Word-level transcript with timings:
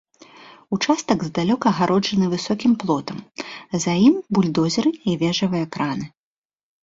Участак 0.75 1.19
здалёк 1.27 1.61
агароджаны 1.71 2.25
высокім 2.33 2.71
плотам, 2.83 3.19
за 3.83 3.93
ім 4.07 4.15
бульдозеры 4.37 4.91
і 5.11 5.17
вежавыя 5.25 5.65
краны. 5.77 6.05